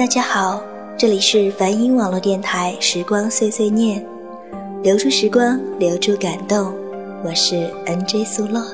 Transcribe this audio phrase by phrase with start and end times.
[0.00, 0.62] 大家好，
[0.96, 4.02] 这里是梵音网络电台《时光碎碎念》，
[4.82, 6.72] 留住时光，留住感动。
[7.22, 8.64] 我是 NJ 苏洛。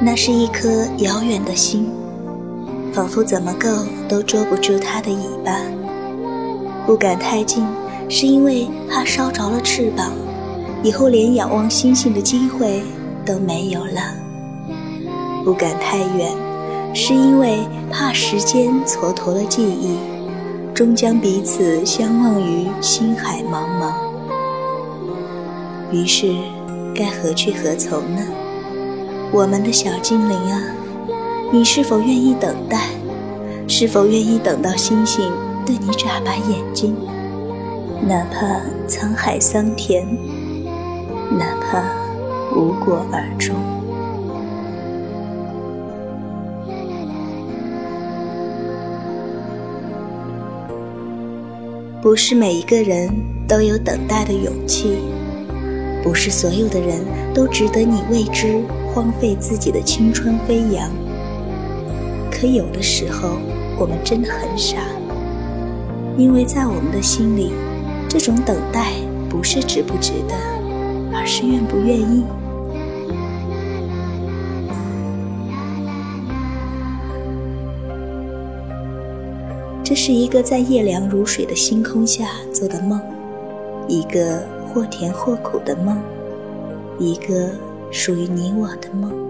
[0.00, 0.68] 那是一颗
[0.98, 1.90] 遥远的心，
[2.92, 3.68] 仿佛怎么够
[4.08, 5.60] 都捉不住它的尾巴，
[6.86, 7.66] 不敢太近。
[8.08, 10.12] 是因为怕烧着了翅膀，
[10.82, 12.82] 以后连仰望星星的机会
[13.24, 14.00] 都没有了。
[15.44, 16.32] 不敢太远，
[16.94, 19.96] 是因为怕时间蹉跎了记忆，
[20.72, 23.92] 终将彼此相忘于星海茫茫。
[25.90, 26.34] 于是，
[26.94, 28.22] 该何去何从呢？
[29.32, 30.62] 我们的小精灵啊，
[31.52, 32.80] 你是否愿意等待？
[33.66, 35.30] 是否愿意等到星星
[35.64, 36.94] 对你眨巴眼睛？
[38.06, 40.06] 哪怕沧海桑田，
[41.30, 41.82] 哪怕
[42.54, 43.56] 无果而终，
[52.02, 53.08] 不是每一个人
[53.48, 54.98] 都有等待的勇气，
[56.02, 57.00] 不是所有的人
[57.32, 60.90] 都值得你为之荒废自己的青春飞扬。
[62.30, 63.38] 可有的时候，
[63.78, 64.76] 我们真的很傻，
[66.18, 67.50] 因为在我们的心里。
[68.16, 68.92] 这种等待
[69.28, 70.36] 不是值不值得，
[71.12, 72.24] 而是愿不愿意。
[79.82, 83.00] 这是一个在夜凉如水的星空下做的梦，
[83.88, 86.00] 一个或甜或苦的梦，
[87.00, 87.50] 一个
[87.90, 89.23] 属于你我的梦。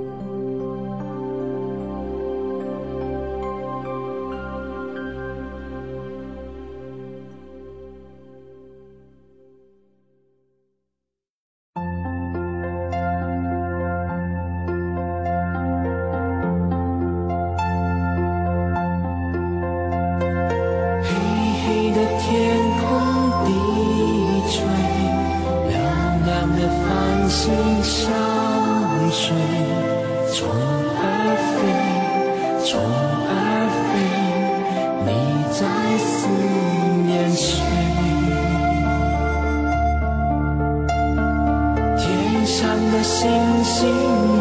[30.34, 30.50] 虫儿
[31.54, 31.54] 飞
[32.66, 32.82] 虫
[33.30, 33.30] 儿
[33.70, 33.86] 飞
[35.06, 35.08] 你
[35.52, 35.62] 在
[35.96, 36.26] 思
[37.06, 37.62] 念谁
[41.96, 43.30] 天上的星
[43.62, 44.33] 星。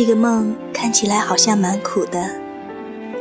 [0.00, 2.24] 这个梦看起来好像蛮苦的，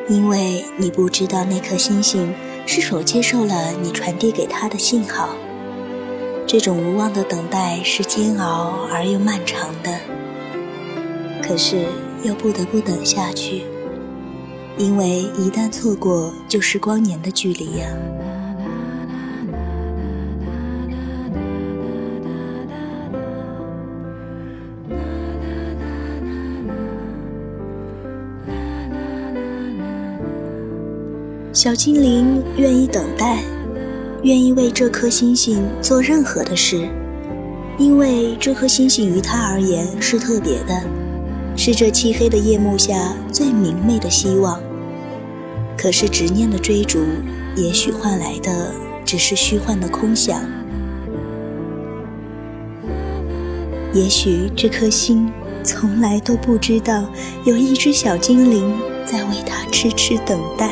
[0.07, 2.31] 因为你不知道那颗星星
[2.67, 5.29] 是否接受了你传递给他的信号。
[6.45, 9.99] 这种无望的等待是煎熬而又漫长的，
[11.41, 11.87] 可是
[12.23, 13.63] 又不得不等下去，
[14.77, 17.87] 因为一旦错过，就是光年的距离呀。
[31.57, 33.39] 小精灵愿意等待，
[34.21, 36.87] 愿意为这颗星星做任何的事，
[37.79, 40.83] 因为这颗星星于他而言是特别的，
[41.55, 44.61] 是这漆黑的夜幕下最明媚的希望。
[45.75, 46.99] 可是执念的追逐，
[47.55, 48.71] 也许换来的
[49.03, 50.39] 只是虚幻的空想。
[53.95, 55.27] 也许这颗心
[55.63, 57.03] 从来都不知道，
[57.45, 58.75] 有一只小精灵
[59.07, 60.69] 在为它痴痴等待。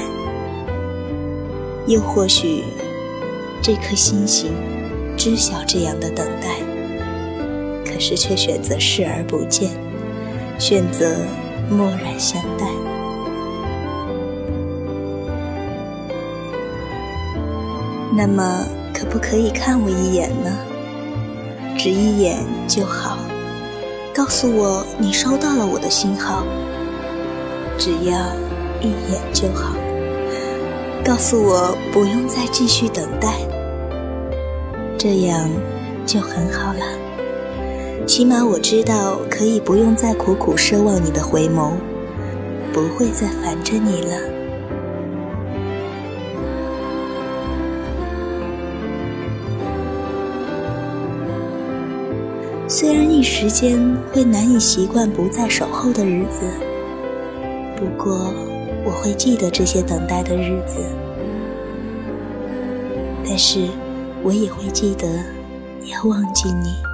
[1.87, 2.63] 又或许，
[3.61, 4.51] 这颗星星
[5.15, 6.59] 知晓这样的等待，
[7.85, 9.69] 可是却选择视而不见，
[10.57, 11.15] 选择
[11.69, 12.65] 默然相待。
[18.17, 20.57] 那么，可不可以看我一眼呢？
[21.77, 23.19] 只一眼就好，
[24.13, 26.43] 告诉我你收到了我的信号。
[27.77, 28.17] 只要
[28.81, 29.75] 一眼就好。
[31.05, 33.37] 告诉我不用再继续等待，
[34.97, 35.47] 这样
[36.03, 36.79] 就很好了。
[38.07, 41.73] 起码我知道可以不用再苦苦奢望你的回眸，
[42.73, 44.17] 不会再烦着你了。
[52.67, 53.79] 虽然一时间
[54.11, 56.47] 会难以习惯不再守候的日子，
[57.77, 58.33] 不过。
[58.85, 60.77] 我会记得这些等待的日子，
[63.25, 63.67] 但是
[64.23, 65.07] 我也会记得
[65.91, 66.84] 要忘记你。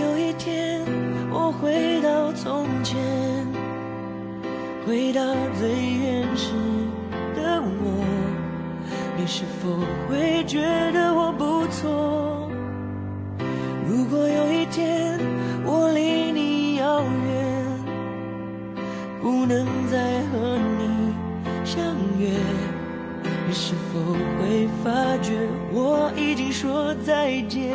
[0.00, 0.80] 有一天
[1.30, 2.96] 我回到从前
[4.86, 5.20] 回到
[5.58, 6.52] 最原始
[7.34, 8.04] 的我，
[9.16, 9.68] 你是否
[10.08, 10.60] 会觉
[10.92, 12.48] 得我不错？
[13.88, 15.18] 如果有一天
[15.64, 17.66] 我离你遥远，
[19.20, 21.12] 不能再和你
[21.64, 21.82] 相
[22.18, 22.30] 约，
[23.46, 23.98] 你是否
[24.38, 25.32] 会发觉
[25.72, 27.74] 我已经说再见？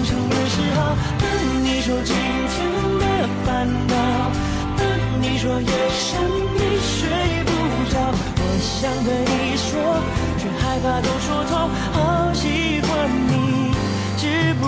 [0.00, 1.24] 清晨的时候，跟
[1.62, 2.56] 你说今天
[3.00, 3.94] 的烦恼，
[4.78, 4.80] 跟
[5.20, 6.18] 你说夜深
[6.54, 6.98] 你睡
[7.44, 7.50] 不
[7.90, 7.94] 着，
[8.36, 9.68] 我想对你说，
[10.38, 11.52] 却害怕都说错，
[11.92, 12.88] 好喜欢
[13.28, 13.74] 你，
[14.16, 14.64] 知不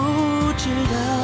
[0.58, 1.21] 知道？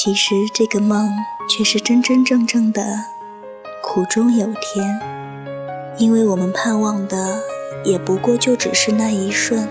[0.00, 1.10] 其实这个梦
[1.50, 2.80] 却是真真正正的
[3.82, 5.00] 苦中有甜，
[5.98, 7.42] 因为我们盼望的
[7.84, 9.66] 也不过就只是那一瞬，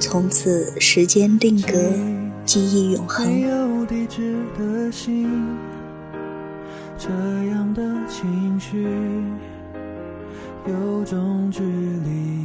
[0.00, 1.92] 从此时间定格，
[2.44, 3.28] 记忆永恒。
[6.98, 7.08] 这
[7.48, 8.88] 样的情绪
[10.66, 12.44] 有种距离，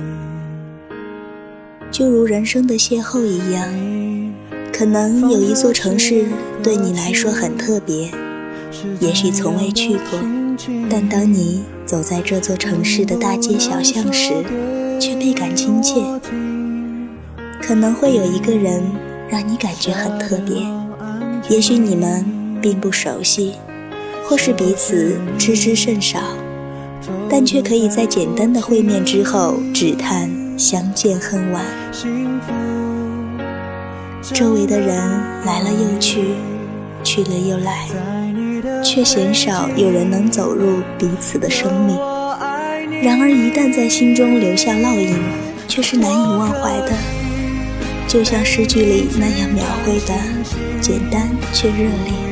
[1.89, 3.67] 就如人生的邂逅一样，
[4.73, 6.25] 可能有一座城市
[6.63, 8.09] 对你来说很特别，
[8.99, 10.19] 也许从未去过，
[10.89, 14.33] 但当你走在这座城市的大街小巷时，
[14.99, 16.01] 却倍感亲切。
[17.61, 18.83] 可能会有一个人
[19.29, 20.55] 让你感觉很特别，
[21.49, 22.25] 也许你们
[22.61, 23.53] 并不熟悉。
[24.25, 26.17] 或是彼此知之甚少，
[27.29, 31.63] 但却可以在简单的会面之后只叹相见恨晚。
[34.31, 34.97] 周围的人
[35.45, 36.35] 来了又去，
[37.03, 37.89] 去了又来，
[38.81, 41.97] 却鲜少有人能走入彼此的生命。
[43.01, 45.17] 然而一旦在心中留下烙印，
[45.67, 46.93] 却是难以忘怀的，
[48.07, 50.13] 就像诗句里那样描绘的，
[50.79, 52.22] 简单却热烈。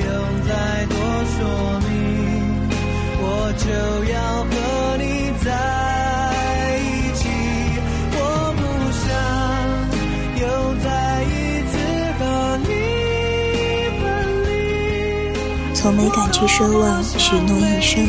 [15.81, 18.05] 从没敢去奢望许诺一生，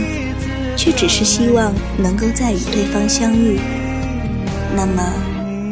[0.76, 3.58] 却只是希望能够再与对方相遇。
[4.76, 5.02] 那么，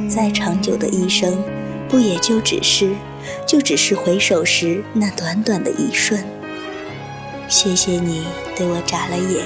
[0.08, 1.44] 再长久的一生，
[1.90, 2.94] 不也就只是，
[3.46, 6.24] 就只是回首时那短短的一瞬。
[7.48, 8.24] 谢谢你
[8.56, 9.44] 对我眨了眼，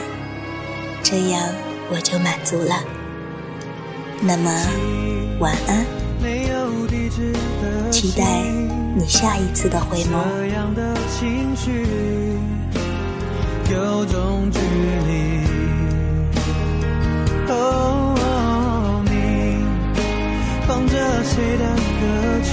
[1.02, 1.42] 这样
[1.90, 2.84] 我就满足了。
[4.20, 4.48] 那么，
[5.40, 5.84] 晚安，
[7.90, 8.24] 期待
[8.94, 10.22] 你下一次的回眸。
[13.70, 15.12] 有种距离。
[17.48, 19.12] 哦，你
[20.66, 20.92] 放着
[21.24, 21.64] 谁的
[22.00, 22.02] 歌
[22.44, 22.50] 曲？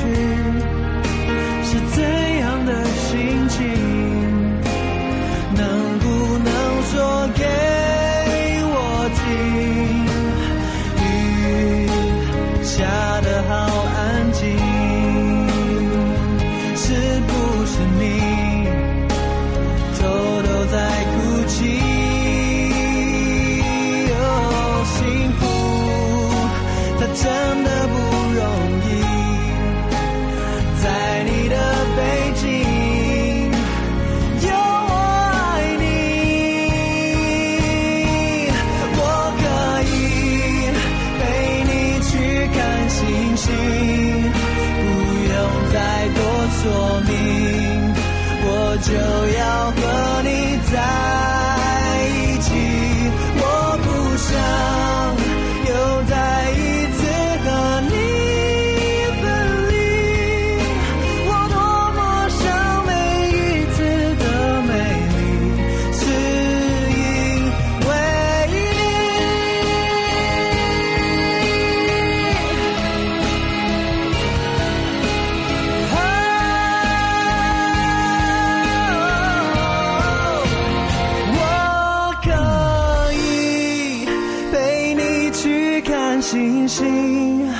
[46.61, 46.69] 说
[47.07, 47.93] 明，
[48.43, 48.93] 我就
[49.39, 49.41] 要
[49.71, 50.29] 和你
[50.71, 51.20] 在一起。
[85.91, 87.51] 看星星，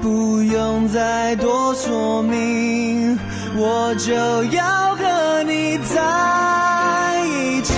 [0.00, 3.18] 不用再多说明，
[3.56, 4.14] 我就
[4.56, 7.74] 要和你在一起。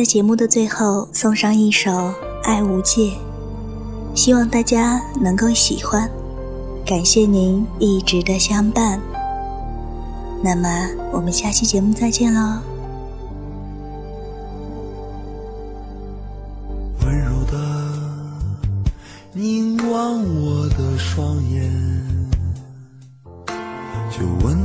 [0.00, 1.90] 在节目的最后送上一首
[2.44, 3.02] 《爱无界》，
[4.14, 6.10] 希望大家能够喜欢。
[6.86, 8.98] 感谢您一直的相伴。
[10.42, 12.60] 那么我们下期节目再见喽。
[17.04, 17.58] 温柔的
[19.34, 20.24] 凝望。
[20.42, 21.70] 我的双眼，
[24.10, 24.59] 就温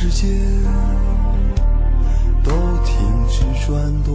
[0.00, 0.28] 世界
[2.44, 2.52] 都
[2.84, 2.94] 停
[3.28, 4.14] 止转动。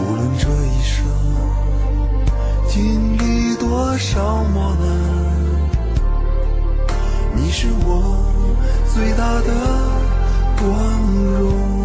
[0.00, 1.06] 无论这一生
[2.66, 4.84] 经历多少磨难，
[7.36, 8.18] 你是我
[8.92, 9.48] 最大的
[10.58, 10.68] 光
[11.38, 11.79] 荣。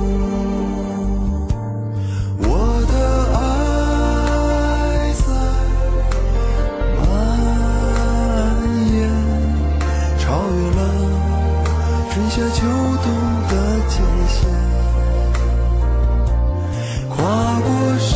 [13.06, 13.14] 动
[13.50, 13.54] 的
[13.88, 13.94] 界
[14.34, 14.38] 限，
[17.08, 17.14] 跨
[17.62, 17.70] 过
[18.00, 18.10] 时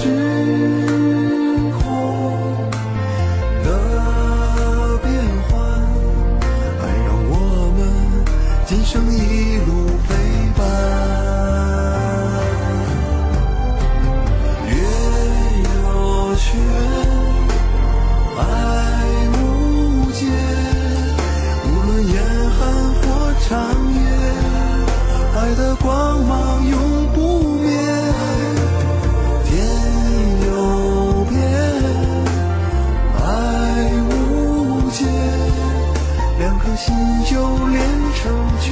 [36.80, 37.78] 心就连
[38.16, 38.72] 成全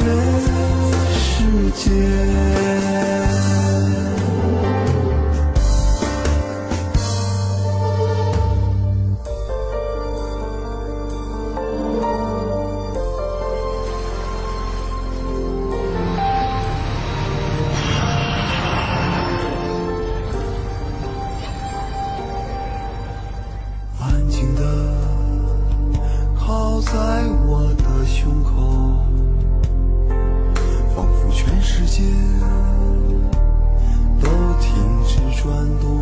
[1.11, 2.66] 世界。
[31.77, 32.11] 时间
[34.19, 34.27] 都
[34.59, 35.96] 停止转动。